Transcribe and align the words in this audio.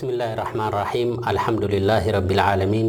بسم 0.00 0.16
الله 0.16 0.32
الرحمن 0.32 0.66
الرحيم 0.72 1.10
الحمدلله 1.28 2.10
رب 2.10 2.30
العالمين 2.32 2.88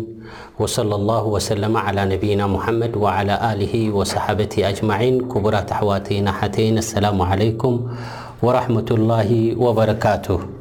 وصلى 0.59 0.95
الله 0.95 1.23
وسلم 1.27 1.77
على 1.77 2.05
نبينا 2.15 2.47
محمد 2.47 2.95
وعلى 2.97 3.35
آله 3.51 3.91
وصحابته 3.95 4.69
أجمعين 4.69 5.27
كبراة 5.27 5.67
احواتين 5.71 6.31
حتن 6.31 6.77
السلام 6.77 7.21
عليكم 7.21 7.73
ورحمة 8.43 8.89
الله 8.91 9.29
وبركاته 9.59 10.60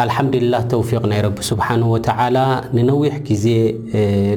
ኣልሓምድልላህ 0.00 0.62
ተውፊቅ 0.72 1.00
ናይ 1.10 1.20
ረቢ 1.24 1.36
ስብሓን 1.48 1.80
ወተዓላ 1.92 2.36
ንነዊሕ 2.76 3.14
ግዜ 3.28 3.44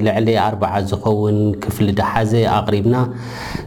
ልዕሊ 0.05 0.27
ኣርዓ 0.45 0.71
ዝኸውን 0.91 1.37
ክፍሊ 1.63 1.87
ዳ 1.99 2.07
ሓዘ 2.13 2.33
ኣቕሪብና 2.59 2.95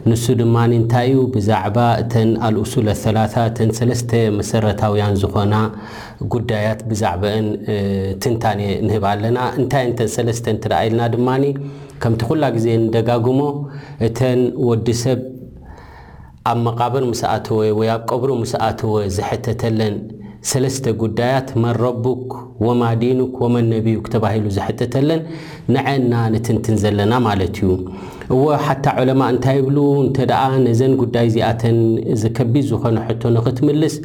ንሱ 0.09 0.23
ድማ 0.41 0.55
እንታይ 0.79 1.07
እዩ 1.13 1.21
ብዛዕባ 1.35 1.77
እተን 2.01 2.31
ኣልእሱል 2.47 2.89
ኣላ 2.95 3.17
እተን 3.51 3.71
ሰለስተ 3.79 4.11
መሰረታውያን 4.39 5.15
ዝኾና 5.21 5.53
ጉዳያት 6.33 6.81
ብዛዕበን 6.89 7.47
ትንታን 8.23 8.61
ንህብ 8.87 9.05
ኣለና 9.13 9.39
እንታይንተን 9.61 10.11
ሰለስተን 10.17 10.59
ትረእ 10.65 10.83
ኢልና 10.89 11.01
ድማ 11.15 11.29
ከምቲ 12.03 12.21
ኩላ 12.29 12.43
ግዜ 12.57 12.65
ንደጋግሞ 12.85 13.39
እተን 14.07 14.41
ወዲሰብ 14.71 15.21
ኣብ 16.49 16.57
መቃበር 16.67 17.03
ሙስኣተወ 17.11 17.61
ወይ 17.79 17.89
ኣብ 17.95 18.01
ቀብሩ 18.09 18.29
ሙስኣተወ 18.41 18.91
ዝሕተተለን 19.15 19.95
سلست 20.47 20.87
جديات 20.89 21.57
مربك 21.57 22.46
ወማ 22.65 22.83
ዲን 23.01 23.19
ወመን 23.41 23.65
ነቢዩክ 23.75 24.05
ተባሂሉ 24.13 24.45
ዘሕተተለን 24.57 25.21
ንዐአና 25.75 26.13
ንትንትን 26.35 26.75
ዘለና 26.83 27.13
ማለት 27.27 27.55
እዩ 27.59 27.67
እወ 28.35 28.45
ሓታ 28.67 28.85
ዕለማ 29.01 29.21
እንታይ 29.33 29.57
ብሉ 29.65 29.77
እንተደኣ 30.05 30.41
ነዘን 30.63 30.93
ጉዳይ 31.01 31.25
እዚኣተን 31.29 31.77
ዝከቢድ 32.21 32.65
ዝኾነ 32.71 32.97
ሕቶ 33.09 33.21
ንኽትምልስ 33.35 33.95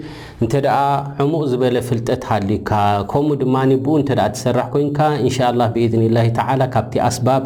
እንተደኣ 0.43 0.77
ዕሙቕ 1.25 1.41
ዝበለ 1.53 1.77
ፍልጠት 1.89 2.23
ሃልካ 2.31 2.71
ከምኡ 3.13 3.37
ድማ 3.43 3.57
ብኡ 3.85 3.95
እንተ 4.01 4.11
ትሰራሕ 4.37 4.69
ኮንካ 4.75 4.99
እን 5.23 5.27
ላ 5.61 5.65
ብኢድንላ 5.77 6.19
ላ 6.61 6.69
ካብቲ 6.77 6.95
ኣስባብ 7.09 7.43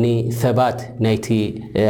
ንሰባት 0.00 0.80
ናይቲ 1.06 1.28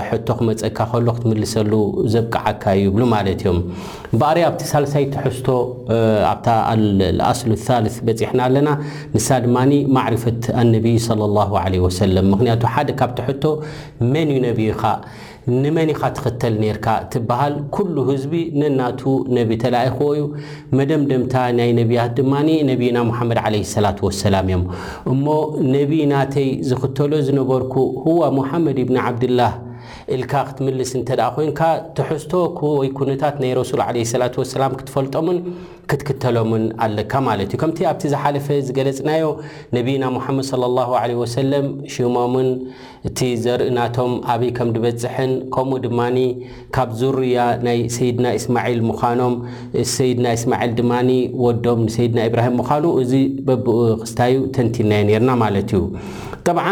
ሕቶ 0.08 0.26
ክመፀካ 0.40 0.78
ከሎ 0.92 1.08
ክትምልሰሉ 1.16 1.72
ዘብቅዓካ 2.14 2.62
እብሉ 2.90 3.02
ማለት 3.14 3.40
እዮም 3.44 3.58
በሪ 4.20 4.38
ኣብቲ 4.50 4.62
ሳሳይትዝቶኣኣሉ 4.72 5.46
ልበና 7.16 8.42
ንሳ 8.66 9.26
ድማ 9.44 9.58
ማዕሪፈት 9.96 10.44
ኣነቢ 10.62 10.86
ለ 11.22 11.30
ላሁ 11.38 11.50
ለ 11.72 11.80
ወሰለም 11.86 12.26
ምክንያቱ 12.32 12.62
ሓደ 12.74 12.88
ካብቲሕቶ 13.00 13.44
መንእዩ 14.12 14.38
ነቢኻ 14.48 14.82
ንመን 15.64 15.88
ኢኻ 15.92 16.00
ትኽተል 16.16 16.54
ነርካ 16.62 16.86
ትበሃል 17.12 17.54
ኩሉ 17.74 17.94
ህዝቢ 18.08 18.32
ነናቱ 18.60 19.00
ነቢ 19.36 19.50
ተለይኽዎ 19.64 20.08
እዩ 20.14 20.22
መደምደምታ 20.78 21.34
ናይ 21.58 21.70
ነብያት 21.80 22.10
ድማ 22.18 22.32
ነቢና 22.70 22.96
ሙሓመድ 23.10 23.40
ዓለ 23.44 23.54
ሰላት 23.74 24.00
ወሰላም 24.06 24.48
እዮም 24.50 24.64
እሞ 25.12 25.24
ነቢይ 25.76 26.02
ናተይ 26.14 26.48
ዝኽተሎ 26.70 27.12
ዝነበርኩ 27.28 27.74
ህዋ 28.06 28.20
ሙሓመድ 28.40 28.80
ብኒ 28.90 28.98
ዓብድላህ 29.06 29.52
ኢልካ 30.14 30.32
ክትምልስ 30.48 30.90
እንተ 30.98 31.08
ደኣ 31.18 31.28
ኮንካ 31.36 31.60
ትሕዝቶ 31.96 32.32
ወይ 32.80 32.88
ኩነታት 32.98 33.36
ናይ 33.42 33.52
ረሱል 33.58 33.80
ዓለ 33.86 33.96
ሰላት 34.10 34.34
ወሰላም 34.40 34.74
ክትፈልጦምን 34.80 35.38
ክትክተሎምን 35.90 36.64
ኣለካ 36.84 37.12
ማለት 37.28 37.50
እዩ 37.54 37.58
ከምቲ 37.62 37.80
ኣብቲ 37.90 38.02
ዝሓለፈ 38.12 38.46
ዝገለፅናዮ 38.66 39.24
ነቢና 39.76 40.04
ሙሓመድ 40.16 40.46
ለ 40.62 40.70
ላሁ 40.76 40.92
ዓለ 41.00 41.10
ወሰለም 41.22 41.66
ሽሞምን 41.94 42.48
እቲ 43.10 43.18
ዘርእናቶም 43.46 44.12
ኣበይ 44.34 44.52
ከም 44.58 44.70
ድበፅሕን 44.76 45.32
ከምኡ 45.56 45.80
ድማኒ 45.88 46.18
ካብ 46.78 46.92
ዙርያ 47.02 47.38
ናይ 47.66 47.80
ሰይድና 47.96 48.26
እስማዒል 48.38 48.80
ምዃኖም 48.90 49.36
ሰይድና 49.96 50.26
እስማዒል 50.38 50.72
ድማኒ 50.80 51.10
ወዶም 51.46 51.82
ንሰይድና 51.88 52.20
ኢብራሂም 52.30 52.56
ምዃኑ 52.62 52.84
እዚ 53.04 53.14
በብኡ 53.48 53.76
ክስታዩ 54.04 54.36
ተንቲልናዮ 54.58 55.06
ነርና 55.10 55.30
ማለት 55.44 55.70
እዩ 55.78 55.82
طብዓ 56.46 56.66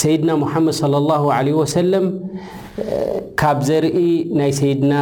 ሰይድና 0.00 0.30
ሙሓመድ 0.42 0.74
صለ 0.82 0.94
ላه 1.08 1.24
ለ 1.46 1.54
ወሰለም 1.60 2.06
ካብ 3.40 3.58
ዘርኢ 3.68 3.98
ናይ 4.38 4.50
ሰይድና 4.58 4.92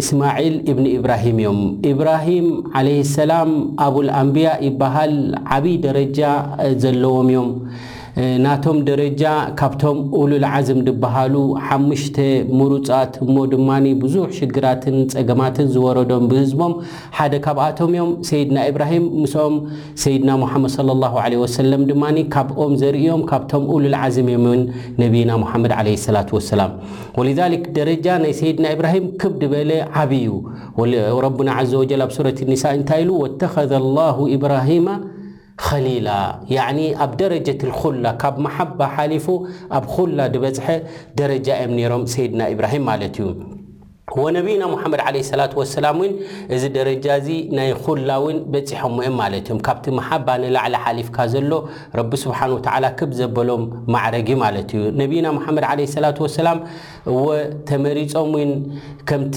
እስማዒል 0.00 0.54
እብኒ 0.72 0.86
ኢብራሂም 0.98 1.28
እዮም 1.42 1.58
ኢብራሂም 1.92 2.46
ዓለይ 2.80 2.98
ሰላም 3.16 3.50
ኣብልአንቢያ 3.86 4.48
ይባሃል 4.66 5.14
ዓብዪ 5.56 5.74
ደረጃ 5.86 6.18
ዘለዎም 6.84 7.28
እዮም 7.32 7.50
ናቶም 8.44 8.76
ደረጃ 8.88 9.24
ካብቶም 9.58 9.98
ሉልዓዝም 10.30 10.78
ድበሃሉ 10.86 11.34
ሓሙሽተ 11.66 12.16
ምሩፃት 12.58 13.12
እሞ 13.24 13.34
ድማ 13.52 13.68
ብዙሕ 14.04 14.24
ሽግራትን 14.38 14.96
ፀገማትን 15.12 15.68
ዝወረዶም 15.74 16.24
ብህዝቦም 16.30 16.72
ሓደ 17.18 17.32
ካብኣቶም 17.44 17.92
እዮም 17.96 18.10
ሰይድና 18.30 18.58
ኢብራሂም 18.70 19.04
ምሶም 19.24 19.54
ሰይድና 20.04 20.30
ሙሓመድ 20.42 20.72
ለ 20.88 20.96
ላ 21.02 21.10
ለ 21.34 21.46
ሰለም 21.58 21.82
ድማ 21.90 22.04
ካብኦም 22.36 22.72
ዘርእዮም 22.82 23.22
ካብቶም 23.32 23.64
ሉልዓዝም 23.84 24.30
እዮም 24.32 24.46
ውን 24.52 24.62
ነቢና 25.02 25.30
ሙሓመድ 25.44 25.74
ለ 25.88 25.94
ላት 26.16 26.30
ወሰላም 26.38 26.72
ወልዛልክ 27.20 27.62
ደረጃ 27.78 28.06
ናይ 28.24 28.34
ሰይድና 28.40 28.66
ኢብራሂም 28.78 29.06
ክብዲ 29.22 29.42
በለ 29.54 29.70
ዓብዩ 30.02 30.28
ረብና 31.26 31.48
ዘ 31.70 31.76
ወጀል 31.84 32.02
ኣብ 32.08 32.12
ሱረት 32.18 32.40
ኒሳ 32.52 32.64
እንታይ 32.78 33.02
ኢሉ 33.04 33.10
ወተኸዘ 33.26 33.72
ላሁ 33.98 34.18
ኢብራሂማ 34.38 34.88
ኸሊላ 35.66 36.08
ي 36.54 36.56
ኣብ 37.04 37.12
ደረጀة 37.22 37.60
الኩላ 37.68 38.04
ካብ 38.22 38.34
መሓባ 38.44 38.78
ሓሊፉ 38.94 39.26
ኣብ 39.78 39.84
خላ 39.94 40.18
ድበፅሐ 40.34 40.66
ደረጃም 41.20 41.72
ነሮም 41.78 42.04
ሰይድና 42.14 42.40
إብራሂም 42.54 42.84
ማለት 42.90 43.16
እዩ 43.22 43.26
ወነቢይና 44.24 44.64
ሙሓመድ 44.72 45.00
ለ 45.14 45.20
ሰላ 45.30 45.40
ሰላ 45.74 45.86
እን 46.06 46.12
እዚ 46.54 46.62
ደረጃ 46.76 47.06
እዚ 47.20 47.28
ናይ 47.56 47.70
ኩላ 47.84 48.10
እውን 48.20 48.36
በፂሖም 48.52 48.94
እኦም 49.02 49.16
ማለት 49.22 49.46
እዮም 49.48 49.60
ካብቲ 49.66 49.86
መሓባ 49.98 50.28
ንላዕሊ 50.42 50.74
ሓሊፍካ 50.84 51.18
ዘሎ 51.34 51.50
ረቢ 51.98 52.12
ስብሓወተ 52.24 52.68
ክብ 53.00 53.10
ዘበሎም 53.20 53.64
ማዕረግ 53.94 54.28
ማለት 54.44 54.70
እዩ 54.78 54.84
ነብና 55.00 55.26
ሙሓመድ 55.38 55.64
ለ 55.80 55.86
ላ 56.04 56.08
ወሰላም 56.26 56.58
ወተመሪፆም 57.26 58.30
ውን 58.38 58.50
ከምቲ 59.10 59.36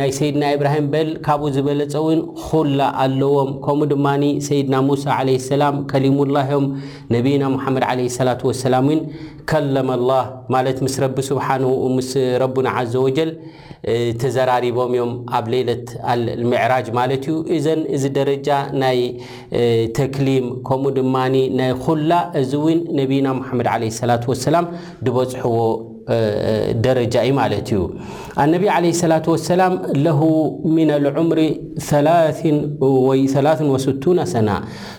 ናይ 0.00 0.10
ሰይድና 0.18 0.44
እብራሂም 0.56 0.86
በል 0.92 1.08
ካብኡ 1.26 1.46
ዝበለፀ 1.56 1.94
እውን 2.02 2.20
ኩላ 2.46 2.80
ኣለዎም 3.06 3.50
ከምኡ 3.66 3.88
ድማ 3.94 4.06
ሰይድና 4.48 4.74
ሙሳ 4.90 5.06
ለ 5.28 5.38
ሰላም 5.50 5.76
ከሊሙላዮም 5.92 6.66
ነብና 7.16 7.44
ሓመድ 7.64 7.84
ለላ 8.02 8.36
ሰላ 8.64 8.76
ከለመላ 9.50 10.10
ማለት 10.54 10.76
ምስ 10.84 10.94
ረቢ 11.04 11.16
ስሓ 11.28 11.46
ምስ 11.96 12.10
ረና 12.40 12.66
ዘ 12.92 12.96
ወጀል 13.06 13.30
ተዘራሪቦም 14.22 14.92
እዮም 14.96 15.10
ኣብ 15.38 15.46
ሌለት 15.54 15.86
ኣልምዕራጅ 16.14 16.86
ማለት 16.98 17.24
እዩ 17.32 17.36
እዘን 17.56 17.80
እዚ 17.98 18.04
ደረጃ 18.18 18.48
ናይ 18.82 18.98
ተክሊም 19.98 20.46
ከምኡ 20.70 20.92
ድማኒ 20.98 21.36
ናይ 21.60 21.72
ኩላ 21.86 22.10
እዚ 22.42 22.52
እውን 22.62 22.80
ነቢና 23.02 23.26
ሙሓመድ 23.40 23.68
ዓለ 23.76 23.82
ሰላት 24.00 24.24
ወሰላም 24.32 24.66
ድበፅሕዎ 25.06 25.58
ደረጃ 26.84 27.14
ኢ 27.28 27.30
ማለት 27.38 27.66
እዩ 27.70 27.80
ኣነቢ 28.42 28.64
ዓለ 28.74 28.84
ሰላት 29.00 29.24
ወሰላም 29.32 29.72
ለሁ 30.04 30.20
ምና 30.74 30.90
ልዑምሪ 31.06 31.40
ላ 32.06 32.10
ወይ 33.08 33.20
3ላ 33.34 33.48
ወስቱ 33.74 34.04
ሰና 34.32 34.50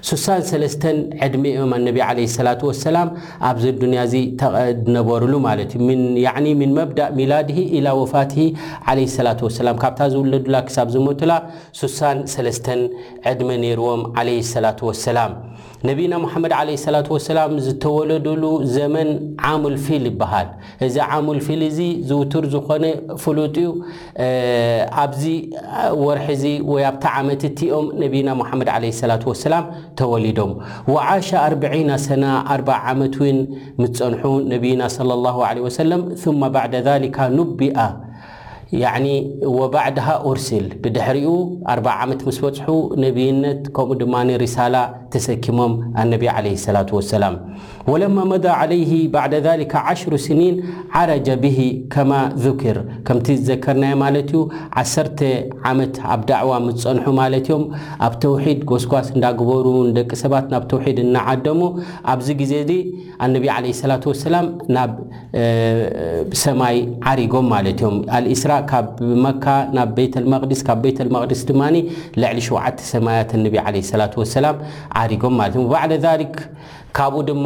ስሳን 0.09 0.41
ሰለስተን 0.51 0.97
ዐድመ 1.27 1.43
እኦም 1.55 1.71
ኣነቢ 1.77 1.97
ለ 2.19 2.27
ሰላት 2.37 2.61
ወሰላም 2.69 3.09
ኣብዚ 3.49 3.65
ዱንያ 3.83 4.01
እዚ 4.09 4.15
ተነበሩሉ 4.41 5.33
ማለት 5.47 5.71
እዩ 5.79 5.89
ዕ 6.51 6.55
ምን 6.61 6.71
መብዳእ 6.79 7.11
ሚላድሂ 7.19 7.57
ኢላ 7.79 7.87
ወፋቲሂ 8.01 8.45
ዓለ 8.93 8.99
ሰላት 9.17 9.41
ወሰላም 9.47 9.77
ካብታ 9.83 9.99
ዝውለዱላ 10.13 10.55
ክሳብ 10.69 10.87
ዝሞቱላ 10.95 11.33
ሱሳን 11.81 12.17
ሰለስተ 12.35 12.67
ዐድመ 13.31 13.49
ነይርዎም 13.65 14.03
ዓለ 14.21 14.29
ሰላት 14.53 14.79
ወሰላም 14.89 15.33
ነቢና 15.89 16.13
ሙሓመድ 16.23 16.53
ለ 16.67 16.71
ላት 16.93 17.07
ወሰላም 17.13 17.51
ዝተወለደሉ 17.65 18.43
ዘመን 18.75 19.09
ዓሙል 19.49 19.75
ፊል 19.85 20.03
ይበሃል 20.09 20.49
እዚ 20.85 20.95
ዓሙልፊል 21.15 21.61
እዚ 21.69 21.79
ዝውቱር 22.09 22.45
ዝኾነ 22.53 22.83
ፍሉጡ 23.23 23.55
ኡ 23.69 23.71
ኣብዚ 25.03 25.23
ወርሒዚ 26.05 26.43
ወይ 26.71 26.83
ኣብታ 26.91 27.05
ዓመት 27.21 27.41
እቲኦም 27.51 27.87
ነቢና 28.03 28.29
ሙሓመድ 28.41 28.69
ለ 28.83 28.91
ሰላة 29.01 29.23
ወሰላም 29.31 29.65
ተወሊዶም 30.01 30.53
1ሸ 30.97 31.29
4ሰ 31.47 32.19
4 32.55 32.77
ዓመት 32.91 33.15
ውን 33.23 33.39
ምፀንሑ 33.81 34.23
ነቢና 34.53 34.83
ለ 35.09 35.19
ላه 35.25 35.39
ሰለም 35.81 36.01
ثማ 36.23 36.41
ባዕደ 36.55 36.73
ذሊካ 36.89 37.17
ኑቢኣ 37.39 37.77
ያ 38.81 38.89
ወባዕድሃ 39.59 40.07
قርስል 40.25 40.67
ብድሕሪኡ 40.83 41.31
4ር 41.73 41.87
ዓመት 42.03 42.21
ምስ 42.27 42.37
በፅሑ 42.43 42.69
ነቢይነት 43.03 43.61
ከምኡ 43.75 43.97
ድማ 44.01 44.13
ሪሳላ 44.43 44.75
ተሰኪሞም 45.13 45.73
ኣነቢ 46.01 46.23
عለه 46.35 46.53
ሰላة 46.65 46.89
وሰላም 46.97 47.35
ወለማ 47.89 48.23
መዳ 48.31 48.45
ዓለይ 48.61 48.81
ባዕ 49.13 49.33
ዓሽሩ 49.91 50.11
ስኒን 50.25 50.55
ዓረጃ 50.99 51.27
ብሂ 51.43 51.57
ከማ 51.93 52.11
ذኪር 52.45 52.77
ከምቲ 53.07 53.27
ዝዘከርናዮ 53.39 53.95
ማለት 54.03 54.29
እዩ 54.33 54.41
ዓተ 54.81 55.19
ዓመት 55.71 55.95
ኣብ 56.15 56.21
ዳዕዋ 56.31 56.53
ምፀንሑ 56.65 57.05
ማለት 57.21 57.47
እዮም 57.51 57.63
ኣብ 58.07 58.13
ተውሒድ 58.23 58.59
ጎስጓስ 58.71 59.07
እንዳግበሩ 59.15 59.65
ንደቂ 59.89 60.11
ሰባት 60.23 60.45
ናብ 60.53 60.65
ተውሒድ 60.73 60.99
እናዓደሙ 61.05 61.61
ኣብዚ 62.13 62.27
ግዜ 62.41 62.53
ዚ 62.69 62.73
ኣነቢ 63.27 63.45
ለ 63.67 63.91
ላ 63.91 63.99
ወሰላም 64.11 64.45
ናብ 64.77 64.93
ሰማይ 66.43 66.77
ዓሪጎም 67.11 67.47
ማለት 67.55 67.69
እዮም 67.81 67.97
ኣልእስራ 68.17 68.51
ካብ 68.71 68.87
መካ 69.25 69.45
ናብ 69.77 69.89
ቤተልመቅድስ 69.99 70.61
ካብ 70.67 70.79
ቤት 70.85 70.97
ልመቅድስ 71.07 71.41
ድማ 71.49 71.61
ልዕሊ 72.21 72.37
ሸዓተ 72.49 72.79
ሰማያት 72.93 73.31
ነቢ 73.45 73.55
ለ 73.71 74.01
ላ 74.01 74.11
ሰላም 74.37 74.57
ዓሪጎም 75.01 75.35
ማለት 75.41 75.57
እ 75.63 75.67
ባ 75.71 75.75
ካብኡ 76.97 77.19
ድማ 77.29 77.45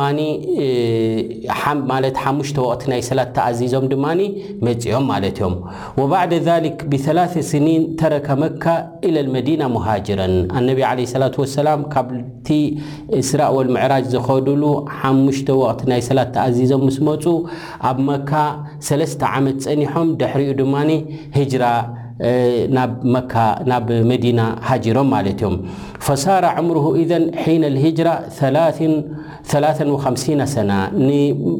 ማለት 1.91 2.15
ሓሙሽተ 2.23 2.57
ወቅት 2.69 2.83
ናይ 2.91 3.01
ሰላት 3.09 3.29
ተኣዚዞም 3.35 3.85
ድማ 3.91 4.05
መፅ 4.65 4.83
ኦም 4.97 5.05
ማለት 5.11 5.37
እዮም 5.39 5.55
ወባዕደ 5.99 6.33
ذሊክ 6.47 6.77
ብ3ላ 6.91 7.19
ስኒን 7.51 7.83
ተረካ 7.99 8.27
መካ 8.43 8.65
ኢለ 9.09 9.15
ልመዲና 9.27 9.61
መሃጅረን 9.75 10.35
ኣነቢ 10.59 10.79
ላት 11.23 11.35
ወሰላም 11.41 11.81
ካብቲ 11.95 12.47
ስራእ 13.29 13.51
ወልምዕራጅ 13.57 14.05
ዝኸዱሉ 14.13 14.63
ሓሙሽተ 15.01 15.49
ወቅት 15.63 15.83
ናይ 15.91 16.01
ሰላት 16.09 16.31
ተኣዚዞም 16.37 16.83
ምስ 16.87 16.97
መፁ 17.09 17.23
ኣብ 17.89 17.99
መካ 18.09 18.31
ሰለስተ 18.89 19.21
ዓመት 19.35 19.59
ፀኒሖም 19.67 20.09
ድሕሪኡ 20.21 20.53
ድማ 20.61 20.73
ህጅራ 21.39 21.63
ናብ 22.75 22.91
መዲና 24.11 24.39
ሃጂሮም 24.67 25.07
ማለ 25.13 25.25
እዮም 25.33 25.55
ፈሳራ 26.05 26.47
ምር 26.67 26.77
እዘ 27.01 27.11
ሒነ 27.77 28.03
ራ 29.63 29.71
ሰና 30.53 30.71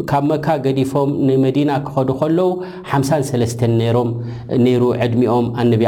ካብ 0.10 0.24
መካ 0.30 0.46
ገዲፎም 0.66 1.10
ንመዲና 1.28 1.72
ክኸዱ 1.88 2.10
ከለዉ 2.22 2.52
5 3.00 3.62
ነሮም 3.81 4.10
ይሩ 4.72 4.84
ዕድሚኦም 5.06 5.46
ኣነቢ 5.63 5.84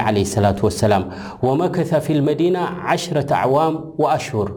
ላ 0.45 0.51
ሰላ 0.81 0.99
ወመከ 1.45 1.75
ፊ 2.07 2.17
መዲና 2.29 2.57
1ሽ 2.95 3.05
ኣዋም 3.43 3.75
ኣሽሁር 4.15 4.51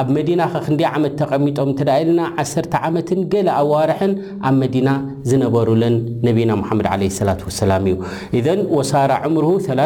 ኣብ 0.00 0.08
መዲና 0.18 0.40
ክን 0.66 0.76
ዓመት 0.92 1.14
ተቐሚጦም 1.22 1.70
እተ 1.78 1.88
ኢልና 2.02 2.22
ዓ 2.44 2.64
ዓመትን 2.88 3.20
ገለ 3.34 3.48
ኣዋርሐን 3.62 4.12
ኣብ 4.50 4.54
መዲና 4.64 4.88
ዝነበሩለን 5.30 5.96
ነብና 6.28 6.50
መድ 6.80 6.86
ለላ 7.02 7.34
ሰላ 7.60 7.72
እዩ 9.28 9.37
سن 9.42 9.80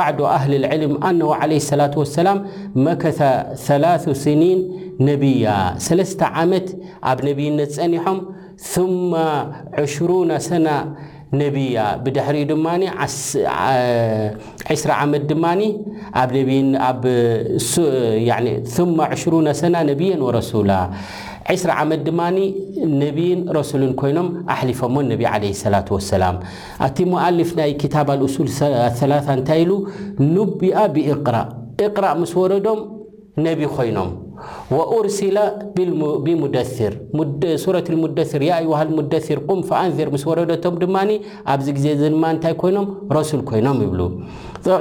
بعد 0.00 0.20
أهل 0.20 0.52
العلم 0.60 0.92
نه 1.18 1.28
عليه 1.40 1.56
السلة 1.64 1.90
وسلم 2.02 2.36
مكث 2.84 3.18
ثلث 3.68 4.02
سنين 4.24 4.58
نبي 5.10 5.44
سل 5.86 6.00
عمት 6.36 6.68
ኣብ 7.10 7.18
نبين 7.28 7.54
ፀنحم 7.76 8.18
ثم 8.72 9.12
2رون 9.78 10.30
سنة 10.52 10.76
نያ 11.40 11.82
بድحሪ 12.04 12.36
ድማ 12.50 12.66
20 13.02 14.94
ዓመት 15.04 15.22
ድማ 15.30 15.44
ثم 18.76 18.96
ሽرون 19.20 19.46
سና 19.60 19.74
نبيا 19.90 20.16
ورسول 20.26 20.70
0ر 21.58 21.70
ዓመት 21.82 22.00
ድማ 22.08 22.20
نب 23.02 23.18
رسل 23.58 23.82
ኮይኖም 24.00 24.28
ኣحلفሞ 24.52 24.94
نب 25.12 25.22
عليه 25.34 25.52
السلة 25.56 25.86
وسلم 25.96 26.34
ኣቲ 26.86 26.96
مؤلፍ 27.12 27.50
ናይ 27.60 27.70
كتب 27.82 28.08
أሱل 28.26 28.48
ثلثة 28.98 29.30
እንታይ 29.38 29.58
ኢل 29.62 29.70
نبኣ 30.34 30.74
باقر 30.94 31.36
اقر 31.84 32.04
مس 32.20 32.32
ورዶም 32.40 32.78
نب 33.46 33.60
ኮይኖም 33.76 34.10
وأርسل 34.76 35.38
بمደثር 36.24 36.92
ሱረት 37.64 37.86
المደثር 37.94 38.42
ዩه 38.50 38.80
لمደثር 38.88 39.38
قም 39.48 39.58
فአንثር 39.70 40.08
ምስ 40.14 40.24
وረዶቶም 40.30 40.74
ድማ 40.82 40.96
ኣብዚ 41.54 41.66
ግዜ 41.78 41.86
ማ 42.22 42.32
እንታይ 42.34 42.54
ኮይኖም 42.62 42.86
ረسል 43.16 43.40
ኮይኖም 43.50 43.78
ይብሉ 43.84 44.00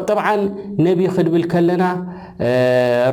ጠብዓን 0.07 0.41
ነቢ 0.85 0.99
ክንብል 1.15 1.43
ከለና 1.51 1.83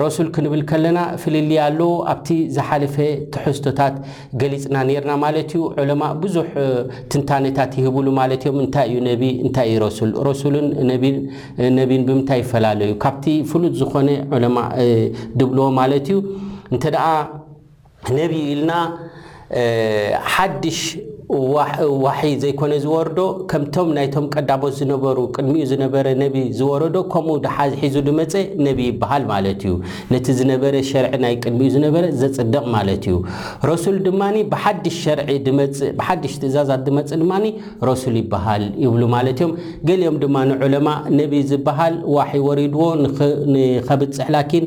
ረሱል 0.02 0.28
ክንብል 0.34 0.62
ከለና 0.70 0.98
ፍልልያ 1.22 1.60
ኣለዉ 1.68 1.90
ኣብቲ 2.12 2.28
ዝሓለፈ 2.56 2.96
ትሕዝቶታት 3.34 3.94
ገሊፅና 4.40 4.76
ነርና 4.88 5.12
ማለት 5.24 5.50
እዩ 5.56 5.62
ዕለማ 5.82 6.02
ብዙሕ 6.22 6.48
ትንታነታት 7.12 7.72
ይህብሉ 7.80 8.06
ማለት 8.20 8.42
እዮም 8.46 8.58
እንታይ 8.64 8.86
እዩ 8.92 8.98
ነቢ 9.10 9.22
እንታይ 9.46 9.68
ዩ 9.74 9.78
ረሱል 9.86 10.12
ረሱልን 10.28 10.66
ነቢን 11.80 12.02
ብምንታይ 12.08 12.40
ይፈላለዩ 12.44 12.92
ካብቲ 13.04 13.26
ፍሉጥ 13.52 13.72
ዝኾነ 13.82 14.08
ዑለማ 14.36 14.58
ድብልዎ 15.38 15.66
ማለት 15.80 16.06
እዩ 16.12 16.18
እንተ 16.74 16.84
ደኣ 16.96 17.06
ነቢ 18.20 18.34
ኢልና 18.54 18.72
ሓድሽ 20.32 20.80
ዋሒ 22.04 22.20
ዘይኮነ 22.42 22.72
ዝወርዶ 22.84 23.18
ከምቶም 23.50 23.88
ናይቶም 23.96 24.24
ቀዳቦት 24.34 24.74
ዝነበሩ 24.78 25.16
ቅድሚኡ 25.36 25.64
ዝነበረ 25.72 26.06
ነቢ 26.22 26.36
ዝወረዶ 26.58 26.96
ከምኡ 27.12 27.44
ሒዙ 27.82 27.94
ድመፀ 28.08 28.32
ነብይ 28.66 28.88
ይበሃል 28.90 29.24
ማለት 29.32 29.60
እዩ 29.66 29.74
ነቲ 30.12 30.26
ዝነበረ 30.40 30.74
ሸርዒ 30.90 31.12
ናይ 31.26 31.34
ቅድሚኡ 31.44 31.68
ዝነበረ 31.76 32.04
ዘፅደቕ 32.22 32.64
ማለት 32.76 33.04
እዩ 33.10 33.18
ረሱል 33.72 33.98
ድማ 34.06 34.22
ብሓሽ 34.54 35.02
እብሓድሽ 35.92 36.34
ትእዛዛት 36.42 36.82
ዝመፅ 36.88 37.10
ድማ 37.22 37.32
ረሱል 37.90 38.16
ይበሃል 38.24 38.64
ይብሉ 38.84 39.02
ማለት 39.16 39.40
እዮም 39.42 39.52
ገሊኦም 39.90 40.16
ድማ 40.24 40.36
ንዑለማ 40.50 40.88
ነብይ 41.20 41.42
ዝበሃል 41.52 41.94
ዋሒ 42.16 42.32
ወሪድዎ 42.48 42.82
ንከብፅሕ 43.04 44.26
ላኪን 44.36 44.66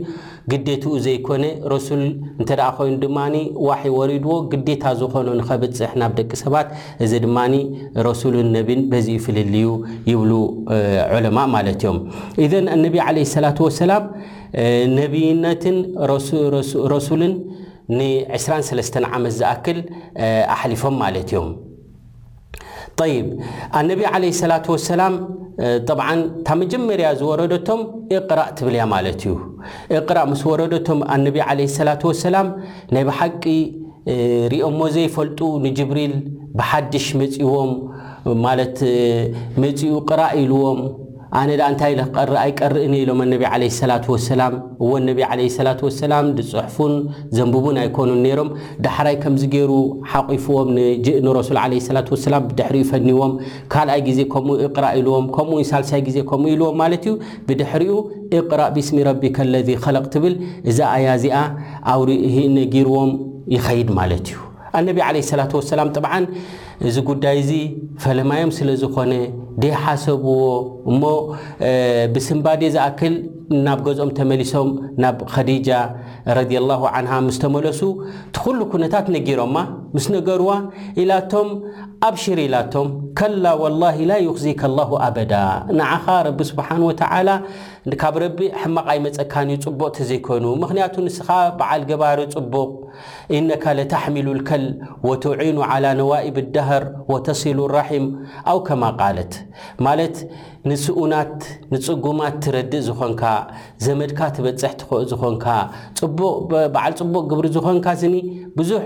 ግዴትኡ 0.52 0.94
ዘይኮነ 1.06 1.44
ረሱል 1.74 2.02
እንተደኣ 2.42 2.68
ኮይኑ 2.78 2.94
ድማ 3.04 3.18
ዋሕ 3.68 3.82
ወሪድዎ 3.98 4.32
ግዴታ 4.52 4.84
ዝኾኑ 5.02 5.28
ንኸበፅሕ 5.40 5.92
ናብ 6.02 6.12
ደቂ 6.20 6.32
ሰባት 6.44 6.70
እዚ 7.06 7.12
ድማኒ 7.26 7.54
ረሱልን 8.08 8.50
ነቢን 8.58 8.82
በዚ 8.94 9.08
ፍልል 9.26 9.54
ዩ 9.66 9.70
ይብሉ 10.12 10.32
ዑለማ 11.16 11.38
ማለት 11.56 11.78
እዮም 11.84 12.00
እዘን 12.46 12.68
እነቢ 12.78 12.96
ዓለ 13.08 13.18
ሰላት 13.36 13.60
ወሰላም 13.68 14.06
ነብይነትን 15.02 15.78
ረሱልን 16.96 17.34
ን 17.98 18.02
23ስተ 18.44 18.96
ዓመት 19.16 19.34
ዝኣክል 19.42 19.80
ኣሕሊፎም 20.56 20.96
ማለት 21.04 21.30
እዮም 21.34 21.50
ይብ 23.12 23.28
ኣነቢ 23.80 24.02
ዓለ 24.16 24.24
ሰላት 24.40 24.66
ወሰላም 24.74 25.14
ጠብዓ 25.90 26.08
ታ 26.46 26.56
መጀመርያ 26.62 27.08
ዝወረደቶም 27.20 27.82
የቕራእ 28.14 28.50
ትብልያ 28.58 28.84
ማለት 28.94 29.22
እዩ 29.26 29.34
እቕራእ 30.00 30.26
ምስ 30.32 30.42
ወረዶቶም 30.52 31.00
ኣነቢ 31.16 31.38
ዓለ 31.48 31.60
ስላት 31.78 32.04
ወሰላም 32.10 32.48
ናይ 32.96 33.04
ብሓቂ 33.10 33.44
ሪኦ 34.54 34.66
እሞ 34.74 34.80
ዘይፈልጡ 34.98 35.40
ንጅብሪል 35.66 36.16
ብሓድሽ 36.60 37.08
መፂዎም 37.22 37.72
ማለት 38.46 38.78
መፂኡ 39.64 39.94
ቅራእ 40.10 40.34
ኢልዎም 40.44 40.80
ኣነ 41.40 41.52
እንታይ 41.72 41.94
ኣይቀርእን 42.42 42.94
ኢሎም 43.00 43.20
ኣነቢ 43.24 43.44
ዓለ 43.54 43.62
ሰላት 43.78 44.04
ወሰላም 44.14 44.54
እወ 44.84 44.92
ነቢ 45.08 45.20
ለ 45.40 45.48
ስላት 45.56 45.80
ወሰላም 45.86 46.26
ድፅሑፉን 46.38 46.94
ዘንብቡን 47.38 47.78
ኣይኮኑን 47.84 48.20
ነይሮም 48.26 48.50
ዳሕራይ 48.86 49.16
ከምዚ 49.24 49.44
ገይሩ 49.56 49.72
ሓቂፉዎም 50.12 50.70
ንጅ 50.78 51.08
ንረሱል 51.28 51.60
ለ 51.74 51.82
ስላት 51.90 52.10
ወሰላም 52.16 52.44
ብድሕሪኡ 52.50 52.84
ፈኒዎም 52.92 53.34
ካልኣይ 53.76 54.02
ግዜ 54.10 54.20
ከምኡ 54.34 54.58
እቕራእ 54.68 54.96
ኢልዎም 55.02 55.26
ከምኡ 55.38 55.58
ሳልሳይ 55.72 56.04
ግዜ 56.10 56.18
ከምኡ 56.32 56.50
ኢልዎም 56.56 56.78
ማለት 56.84 57.06
እዩ 57.10 57.16
ብድሕሪኡ 57.50 57.96
እቕራእ 58.40 58.72
ብስሚ 58.78 58.98
ረቢክ 59.12 59.38
ለዚ 59.54 59.70
ኸለቕ 59.86 60.06
ትብል 60.16 60.36
እዛ 60.72 60.80
ኣያእዚኣ 60.98 61.38
ኣውነጊርዎም 61.94 63.12
ይኸይድ 63.56 63.90
ማለት 64.02 64.26
እዩ 64.34 64.38
ነ 64.84 65.16
ለ 65.16 65.40
ላት 65.42 65.52
ወሰላም 65.58 65.90
ጥ 65.96 66.00
እዚ 66.88 66.98
ጉዳይ 67.10 67.36
እዚ 67.42 67.52
ፈለማዮም 68.04 68.52
ስለ 68.56 68.70
ዝኾነ 68.82 69.12
ደሓሰብዎ 69.64 70.32
እሞ 70.92 71.02
ብስምባዴ 72.14 72.64
ዝኣክል 72.76 73.14
ናብ 73.68 73.80
ገዝኦም 73.86 74.12
ተመሊሶም 74.18 74.70
ናብ 75.04 75.18
ከዲጃ 75.34 75.70
ረዲላሁ 76.40 76.84
ዓን 76.98 77.08
ምስ 77.30 77.38
ተመለሱ 77.44 77.82
እቲ 78.28 78.36
ኩሉ 78.48 78.60
ኩነታት 78.74 79.08
ነጊሮማ 79.16 79.56
ምስ 79.96 80.08
ነገርዋ 80.18 80.52
ኢላቶም 81.04 81.50
ኣብሽር 82.10 82.40
ኢላቶም 82.48 82.88
ላ 83.44 83.50
ወላ 83.62 83.82
ላ 84.10 84.14
ይኽዚካ 84.26 84.62
ላሁ 84.78 84.92
ኣበዳ 85.08 85.34
ንዓኻ 85.80 86.06
ረቢ 86.28 86.40
ስብሓን 86.50 86.84
ተዓላ 87.02 87.30
ካብ 88.02 88.16
ረቢ 88.24 88.40
ሕማቓይ 88.62 88.98
መፀካን 89.06 89.50
እዩ 89.54 89.58
ፅቡቕ 89.66 89.82
ተ 89.98 90.08
ዘይኮኑ 90.10 90.46
ምክንያቱ 90.64 90.94
ንስኻ 91.08 91.28
በዓል 91.60 91.82
ገባሪ 91.90 92.20
ፅቡቕ 92.36 92.72
ኢነካ 93.38 93.64
ለተሕሚሉ 93.80 94.28
ልከል 94.40 94.66
ወትዒኑ 95.10 95.58
ዓላ 95.72 95.86
ነዋኢብ 96.00 96.38
ዳሃር 96.56 96.86
ወተሲሉ 97.14 97.60
ራሒም 97.78 98.08
ኣው 98.54 98.60
ከማ 98.70 98.84
ቓለት 99.02 99.36
ማለት 99.88 100.18
ንስኡናት 100.72 101.40
ንፅጉማት 101.74 102.36
ትረድእ 102.44 102.84
ዝኾንካ 102.88 103.24
ዘመድካ 103.86 104.20
ትበፅሕ 104.36 104.74
ትእ 104.82 105.02
ዝኾንካ 105.12 105.46
ቕበዓል 106.00 106.94
ፅቡቕ 107.00 107.24
ግብሪ 107.32 107.46
ዝኾንካ 107.56 107.88
ስኒ 108.02 108.16
ብዙሕ 108.60 108.84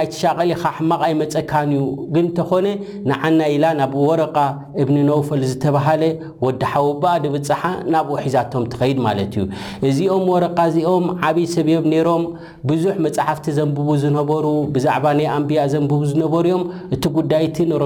ኣይትሸቐሊኻ 0.00 0.62
ሕማቓይ 0.80 1.12
መፀካን 1.22 1.70
እዩ 1.76 1.84
ግን 2.14 2.24
እንተኾነ 2.28 2.66
ንዓናይ 3.10 3.55
ናብ 3.78 3.92
ወረቃ 4.06 4.36
እብኒ 4.82 4.96
ነውፈል 5.10 5.42
ዝተባሃለ 5.50 6.02
ወዲሓዊ 6.44 6.88
በኣ 7.02 7.12
ንብፅሓ 7.24 7.62
ናብ 7.94 8.08
ሒዛቶም 8.24 8.64
ትኸይድ 8.72 8.98
ማለት 9.06 9.32
እዩ 9.40 9.44
እዚኦም 9.90 10.24
ወረቃ 10.32 10.58
እዚኦም 10.70 11.04
ዓበይ 11.28 11.46
ሰብዮም 11.54 11.86
ነይሮም 11.94 12.24
ብዙሕ 12.70 12.94
መፅሓፍቲ 13.06 13.46
ዘንብቡ 13.58 13.88
ዝነበሩ 14.04 14.44
ብዛዕባ 14.76 15.04
ናይ 15.20 15.28
ኣምብያ 15.36 15.62
ዘንብቡ 15.74 16.00
ዝነበሩ 16.12 16.44
እዮም 16.52 16.64
እቲ 16.96 17.04
ጉዳይቲ 17.18 17.56
ናይ 17.72 17.76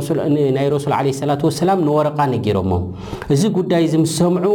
ረሱል 0.79 0.95
ዓለ 0.99 1.07
ሰላት 1.23 1.43
ወሰላም 1.49 1.81
ንወረቃ 1.89 2.19
ነጊሮሞም 2.35 2.85
እዚ 3.37 3.43
ጉዳይ 3.59 3.87
ዝምስ 3.95 4.15
ሰምዑ 4.23 4.47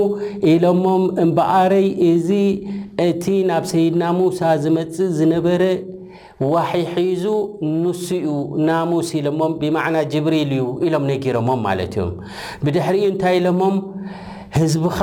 ኢሎሞም 0.53 1.03
እምበኣረይ 1.25 1.87
እዚ 2.11 2.29
እቲ 3.09 3.25
ናብ 3.51 3.63
ሰይድና 3.73 4.03
ሙሳ 4.19 4.41
ዝመፅእ 4.63 5.09
ዝነበረ 5.19 5.61
وح 6.51 6.71
ሒዙ 6.95 7.25
نሱኡ 7.81 8.27
ናموس 8.67 9.09
ኢሎሞም 9.19 9.51
بمዕና 9.59 9.95
جብሪል 10.13 10.51
እዩ 10.57 10.63
ኢሎም 10.87 11.03
ነግሮሞም 11.09 11.59
ማለት 11.67 11.93
እዮም 11.97 12.11
ብድሕሪ 12.63 12.95
እንታይ 13.09 13.37
ሎሞም 13.45 13.75
ህዝቢኻ 14.57 14.99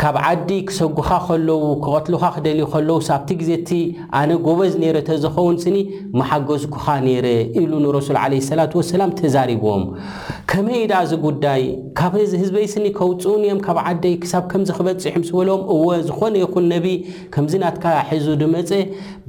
ካብ 0.00 0.16
ዓዲ 0.26 0.50
ክሰጉካ 0.66 1.08
ኸለዉ 1.28 1.60
ክቐትልካ 1.84 2.24
ክደልዩ 2.34 2.64
ከለዉ 2.72 2.96
ሳብቲ 3.06 3.28
ግዜ 3.38 3.50
እቲ 3.60 3.70
ኣነ 4.18 4.30
ጎበዝ 4.44 4.72
ነረ 4.82 4.96
ተዝኸውን 5.08 5.56
ስኒ 5.62 5.76
መሓገዝኩኻ 6.18 6.84
ነይረ 7.06 7.26
ኢሉ 7.60 7.72
ንረሱል 7.84 8.18
ለ 8.32 8.38
ስላት 8.48 8.72
ወሰላም 8.80 9.10
ተዛሪብዎም 9.20 9.82
ከመይ 10.50 10.78
ዳኣ 10.90 11.00
ዚ 11.12 11.16
ጉዳይ 11.24 11.62
ካብ 12.00 12.12
ህዝበይስኒ 12.42 12.84
ከውፁኡን 12.98 13.42
እዮም 13.46 13.60
ካብ 13.66 13.78
ዓደይ 13.86 14.14
ክሳብ 14.22 14.44
ከምዚ 14.52 14.70
ክበፂሑ 14.76 15.10
ምስ 15.22 15.32
በሎዎም 15.38 15.64
እወ 15.76 15.82
ዝኾነ 16.10 16.32
ይኹን 16.44 16.64
ነቢ 16.74 16.86
ከምዚ 17.34 17.52
ናትካ 17.64 17.84
ሒዙ 18.12 18.28
ድመፀ 18.44 18.70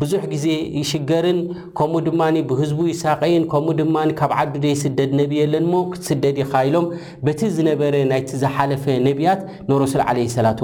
ብዙሕ 0.03 0.21
ግዜ 0.35 0.45
ይሽገርን 0.81 1.41
ከምኡ 1.81 2.03
ድማ 2.09 2.21
ብህዝቡ 2.51 2.79
ይሳቀይን 2.93 3.43
ከምኡ 3.55 3.75
ድማ 3.81 3.97
ካብ 4.21 4.31
ዓዲ 4.39 4.53
ዶ 4.67 4.75
ስደድ 4.83 5.11
ነቢ 5.21 5.33
ኣለን 5.47 5.65
ሞ 5.73 5.81
ክትስደድ 5.95 6.37
ኢካ 6.45 6.53
ኢሎም 6.69 6.87
በቲ 7.25 7.41
ዝነበረ 7.57 7.93
ናይቲ 8.13 8.31
ዝሓለፈ 8.45 8.85
ነቢያት 9.09 9.43
ንረሱል 9.71 10.03
ለይት 10.19 10.57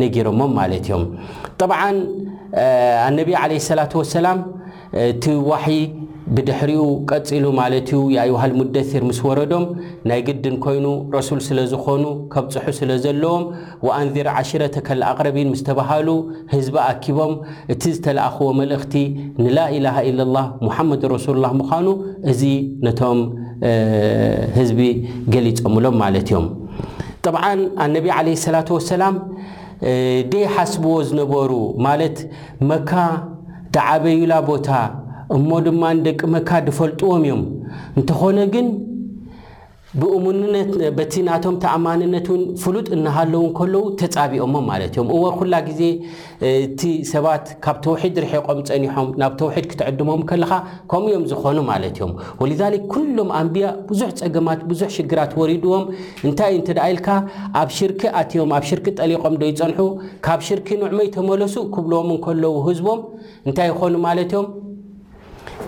ነጊሮሞም 0.00 0.52
ማለ 0.58 0.72
እ 0.80 0.84
ጠብዓ 1.62 1.78
ኣነቢዪ 3.08 3.36
ዓለ 3.42 3.50
ስላት 3.70 3.92
ወሰላም 3.98 4.38
እቲ 5.10 5.24
ዋሒ 5.48 5.66
ብድሕሪኡ 6.36 6.82
ቀፂሉ 7.10 7.44
ማለት 7.58 7.88
እዩ 7.96 8.00
የይዋሃል 8.14 8.52
ሙደሲር 8.58 9.02
ምስ 9.08 9.18
ወረዶም 9.26 9.64
ናይ 10.08 10.20
ግድን 10.28 10.56
ኮይኑ 10.64 10.86
ረሱል 11.16 11.40
ስለ 11.46 11.58
ዝኾኑ 11.72 12.04
ከብፅሑ 12.32 12.66
ስለ 12.78 12.90
ዘለዎም 13.04 13.44
ወኣንዚር 13.86 14.28
1ሽረተ 14.34 14.76
ከል 14.86 15.02
ኣቅረቢን 15.10 15.48
ምስ 15.54 15.62
ተባሃሉ 15.68 16.08
ህዝቢ 16.54 16.76
ኣኪቦም 16.90 17.32
እቲ 17.74 17.82
ዝተለኣኽዎ 17.96 18.48
መልእኽቲ 18.60 18.94
ንላኢላሃ 19.44 19.98
ኢለላህ 20.10 20.46
ሙሓመድ 20.68 21.04
ረሱሉላ 21.14 21.48
ምዃኑ 21.60 21.88
እዚ 22.32 22.42
ነቶም 22.88 23.20
ህዝቢ 24.58 24.80
ገሊፆምሎም 25.34 25.96
ማለት 26.04 26.28
እዮም 26.32 26.46
ጥብዓን 27.24 27.60
ኣነቢ 27.84 28.06
ዓለ 28.18 28.26
ሰላት 28.44 28.68
ወሰላም 28.76 29.14
ደይ 30.32 30.44
ሓስብዎ 30.54 30.94
ዝነበሩ 31.08 31.50
ማለት 31.86 32.16
መካ 32.70 32.90
ተዓበዩላ 33.76 34.32
ቦታ 34.50 34.68
እሞ 35.36 35.48
ድማንደቂ 35.66 36.20
መካ 36.36 36.50
ድፈልጥዎም 36.68 37.20
እዮም 37.26 37.42
እንትኾነ 37.98 38.38
ግን 38.54 38.66
ብእሙንነት 39.98 40.72
በቲ 40.96 41.14
ናቶም 41.28 41.54
ተኣማንነት 41.62 42.26
ን 42.40 42.42
ፍሉጥ 42.62 42.84
እናሃለዉ 42.96 43.40
ከለዉ 43.58 43.80
ተፃቢኦሞም 44.00 44.66
ማለት 44.70 44.92
እዮም 44.94 45.08
እወ 45.16 45.22
ኩላ 45.38 45.54
ግዜ 45.68 45.80
እቲ 46.66 46.80
ሰባት 47.12 47.46
ካብ 47.64 47.78
ተውሒድ 47.86 48.18
ርሒቆም 48.24 48.58
ፀኒሖም 48.68 49.08
ናብ 49.20 49.32
ተውሒድ 49.40 49.66
ክትዕድሞም 49.70 50.22
ከለካ 50.30 50.52
ከምኡ 50.92 51.06
እዮም 51.12 51.24
ዝኾኑ 51.32 51.58
ማለት 51.72 51.96
እዮም 51.98 52.12
ወለዛሊክ 52.42 52.84
ኩሎም 52.92 53.30
ኣንቢያ 53.40 53.68
ብዙሕ 53.90 54.10
ፀገማት 54.22 54.60
ብዙሕ 54.72 54.88
ሽግራት 54.98 55.34
ወሪድዎም 55.40 55.84
እንታይ 56.28 56.54
እንትደ 56.60 56.78
ኢልካ 56.92 57.08
ኣብ 57.62 57.72
ሽርኪ 57.78 58.00
ኣትዮም 58.22 58.52
ኣብ 58.58 58.64
ሽርኪ 58.70 58.86
ጠሊቆም 59.00 59.34
ዶ 59.42 59.48
ይፀንሑ 59.52 59.80
ካብ 60.28 60.40
ሽርኪ 60.50 60.68
ንዕመይ 60.84 61.10
ተመለሱ 61.16 61.56
ክብልዎም 61.76 62.12
ከለዉ 62.26 62.54
ህዝቦም 62.68 63.02
እንታይ 63.48 63.68
ይኮኑ 63.72 63.94
ማለት 64.08 64.30
እዮም 64.34 64.48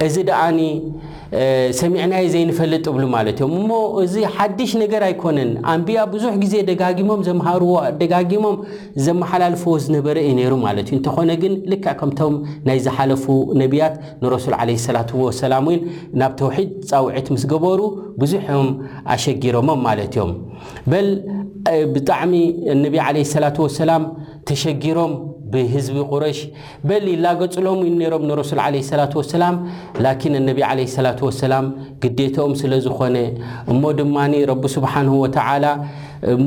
እዚ 0.07 0.15
ደኣኒ 0.31 0.61
ሰሚዕናዮ 1.81 2.25
ዘይንፈልጥ 2.33 2.83
እብሉ 2.93 3.05
ማለት 3.15 3.37
እዮም 3.43 3.53
እሞ 3.61 3.71
እዚ 4.03 4.15
ሓድሽ 4.35 4.73
ነገር 4.83 5.03
ኣይኮነን 5.07 5.51
ኣንቢያ 5.73 6.01
ብዙሕ 6.15 6.33
ግዜ 6.43 6.55
ደጋጊሞም 6.71 7.21
ዘመሃርዎ 7.29 7.73
ደጋጊሞም 8.03 8.57
ዘመሓላልፈዎ 9.07 9.75
ዝነበረ 9.85 10.17
እዩ 10.25 10.35
ነይሩ 10.41 10.53
ማለት 10.67 10.87
እዩ 10.91 10.97
እንተኾነ 10.99 11.31
ግን 11.45 11.55
ልክ 11.73 11.87
ከምቶም 12.01 12.35
ናይ 12.69 12.79
ዝሓለፉ 12.87 13.25
ነቢያት 13.63 13.97
ንረሱል 14.25 14.57
ዓለ 14.61 14.71
ሰላት 14.87 15.13
ወሰላም 15.25 15.67
እውን 15.71 15.81
ናብ 16.23 16.35
ተውሒድ 16.43 16.71
ፃውዒት 16.93 17.29
ምስ 17.37 17.47
ገበሩ 17.53 17.81
ብዙሕም 18.23 18.69
ኣሸጊሮሞም 19.15 19.83
ማለት 19.89 20.15
እዮም 20.17 20.33
በል 20.93 21.09
ብጣዕሚ 21.97 22.35
ነቢ 22.85 22.95
ለ 23.17 23.29
ሰላት 23.37 23.59
ወሰላም 23.69 24.05
ተሸጊሮም 24.51 25.13
ብህዝቢ 25.53 25.97
ቁረሽ 26.13 26.39
በሊ 26.89 27.07
ላገጹሎም 27.25 27.81
ነይሮም 28.01 28.23
ንረሱል 28.29 28.61
ዓለ 28.67 28.75
ስላት 28.91 29.13
ወሰላም 29.21 29.57
ላኪን 30.05 30.35
ኣነቢ 30.41 30.61
ዓለ 30.71 30.79
ስላት 30.95 31.21
ወሰላም 31.29 31.67
ግዴቶኦም 32.05 32.55
ስለ 32.61 32.73
ዝኾነ 32.87 33.17
እሞ 33.73 33.83
ድማኒ 34.01 34.35
ረቢ 34.53 34.63
ስብሓንሁ 34.77 35.15
ወተዓላ 35.25 35.65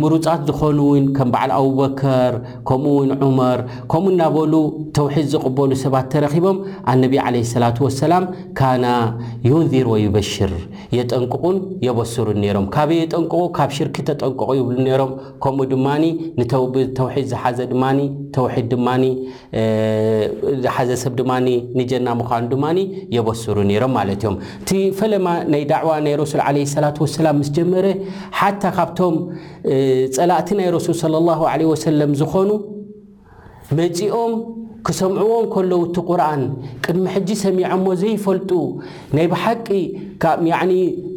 ምሩፃት 0.01 0.41
ዝኾኑውን 0.50 1.05
ከም 1.17 1.29
በዓል 1.34 1.51
ኣብበከር 1.60 2.34
ከምኡውን 2.67 3.10
ዑመር 3.29 3.60
ከምኡ 3.91 4.08
እናበሉ 4.13 4.53
ተውሒድ 4.98 5.27
ዝቕበሉ 5.34 5.70
ሰባት 5.84 6.05
ተረኺቦም 6.13 6.58
ኣነቢ 6.91 7.13
ለ 7.36 7.38
ስላት 7.53 7.77
ወሰላም 7.86 8.24
ካና 8.60 8.86
ዩንዚር 9.50 9.88
ወዩበሽር 9.94 10.51
የጠንቁቁን 10.98 11.58
የበስሩ 11.88 12.27
ነሮም 12.44 12.67
ካበ 12.75 12.89
የጠንቁቁ 13.01 13.41
ካብ 13.58 13.72
ሽርክ 13.77 13.96
ተጠንቁቁ 14.10 14.50
ይብሉ 14.60 14.77
ነሮም 14.89 15.12
ከምኡ 15.46 15.67
ድማ 15.74 15.88
ተውሒድ 16.51 16.91
ዝሓዘ 17.32 17.60
ድማዝሓዘሰብ 18.72 21.12
ድማ 21.20 21.32
ንጀና 21.79 22.08
ምዃኑ 22.22 22.44
ድማ 22.55 22.62
የበስሩ 23.17 23.58
ነሮም 23.72 23.94
ማለት 24.00 24.20
እዮም 24.25 24.38
እቲ 24.63 24.70
ፈለማ 25.00 25.27
ናይ 25.51 25.62
ዳዕዋ 25.74 25.91
ናይ 26.05 26.13
ረሱል 26.24 26.39
ለ 26.58 26.60
ላ 26.86 26.88
ሰላም 27.17 27.36
ምስጀመረ 27.41 27.86
ሓ 28.39 28.41
ካብቶም 28.77 29.15
ፀላእቲ 30.15 30.50
ናይ 30.57 30.67
ረሱል 30.75 30.98
ለ 31.13 31.22
ላ 31.27 31.36
ለ 31.62 31.67
ወሰለም 31.72 32.12
ዝኾኑ 32.22 32.50
መፂኦም 33.77 34.34
ክሰምዕዎም 34.88 35.45
ከለው 35.53 35.81
ቲ 35.95 36.01
ቁርን 36.10 36.41
ቅድሚ 36.84 37.03
ሕጂ 37.13 37.29
ሰሚዖ 37.43 37.63
እሞ 37.77 37.86
ዘይፈልጡ 38.01 38.51
ናይ 39.15 39.25
ብሓቂ 39.34 39.67
ካ 40.22 40.34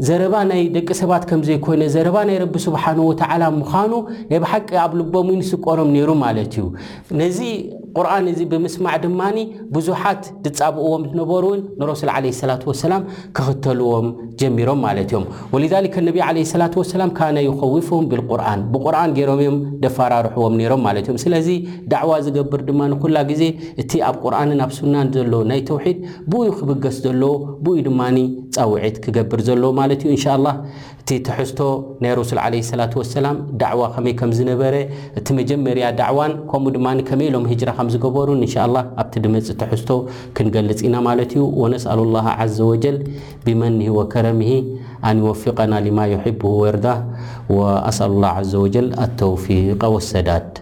ዘረባ 0.07 0.35
ናይ 0.49 0.61
ደቂ 0.75 0.89
ሰባት 0.99 1.23
ከምዘይኮይነ 1.29 1.85
ዘረባ 1.95 2.17
ናይ 2.29 2.37
ረቢ 2.43 2.55
ስብሓን 2.65 2.99
ወተዓላ 3.09 3.45
ምዃኑ 3.61 3.93
የብ 4.33 4.45
ሓቂ 4.51 4.69
ኣብ 4.83 4.93
ልቦም 4.99 5.29
ንስቀኖም 5.39 5.89
ነሩ 5.95 6.11
ማለት 6.25 6.53
እዩ 6.59 6.65
ነዚ 7.21 7.39
ቁርን 7.99 8.27
እዚ 8.33 8.41
ብምስማዕ 8.53 8.95
ድማኒ 9.05 9.39
ብዙሓት 9.75 10.23
ዝፃብእዎም 10.45 11.03
ዝነበሩእውን 11.11 11.61
ንረሱል 11.81 12.11
ለ 12.27 12.49
ላ 12.51 12.57
ሰላም 12.83 13.03
ክኽተልዎም 13.39 14.07
ጀሚሮም 14.43 14.81
ማለት 14.87 15.09
እዮም 15.13 15.25
ወ 15.53 15.63
ነቢ 16.09 16.17
ለላ 16.33 16.37
ሰላም 16.95 17.13
ካና 17.19 17.37
ይኸዊፍዎም 17.49 18.07
ብልቁርን 18.13 18.63
ብቁርን 18.75 19.13
ገይሮም 19.19 19.41
እዮም 19.45 19.59
ደፈራርሕዎም 19.85 20.57
ሮም 20.75 20.83
ማለ 20.89 20.97
እዮም 21.05 21.19
ስለዚ 21.25 21.49
ዳዕዋ 21.95 22.15
ዝገብር 22.29 22.63
ድማኩላ 22.71 23.19
ግዜ 23.33 23.43
እቲ 23.85 23.93
ኣብ 24.11 24.17
ቁርንን 24.25 24.59
ናብ 24.63 24.71
ሱናን 24.79 25.11
ዘሎ 25.19 25.35
ናይ 25.53 25.63
ተውሒድ 25.73 25.99
ብኡይ 26.31 26.53
ክብገስ 26.61 26.97
ዘለዎ 27.09 27.35
ብይ 27.67 27.81
ድማ 27.89 28.01
ፃውዒት 28.59 28.97
ክገብር 29.05 29.41
ዘሎዎ 29.51 29.73
እን 29.97 30.17
ላ 30.47 30.51
እቲ 31.11 31.17
ተሕዝቶ 31.27 31.61
ናይ 32.03 32.11
ረሱል 32.19 32.39
ዓለ 32.45 32.55
ሰላት 32.71 32.93
ወሰላም 33.01 33.37
ዳዕዋ 33.61 33.83
ከመይ 33.95 34.13
ከም 34.21 34.31
ዝነበረ 34.39 34.75
እቲ 35.19 35.27
መጀመርያ 35.39 35.85
ዳዕዋን 36.01 36.33
ከምኡ 36.51 36.73
ድማ 36.75 36.89
ከመይ 37.09 37.27
ኢሎም 37.31 37.45
ህጅራ 37.53 37.71
ከም 37.79 37.89
ዝገበሩን 37.95 38.41
እንሻ 38.47 38.57
ላ 38.75 38.85
ኣብቲ 39.03 39.15
ድመፂ 39.25 39.49
ተሕዝቶ 39.63 39.91
ክንገልጽ 40.39 40.83
ኢና 40.89 40.97
ማለት 41.09 41.33
እዩ 41.39 41.47
ወነስኣሉ 41.63 42.03
ላ 42.17 42.29
ዘ 42.59 42.69
ወጀል 42.73 42.99
ብመንሂ 43.47 43.89
ወከረምሂ 43.99 44.51
ኣንወፍቀና 45.11 45.75
ሊማ 45.89 46.01
ዩሕብ 46.15 46.41
ወርዳ 46.63 46.87
ወኣስኣሉ 47.61 48.15
ላ 48.27 48.37
ዘ 48.53 48.65
ወጀል 48.69 48.89
ኣተውፊቀ 49.09 49.83
ወሰዳድ 49.97 50.55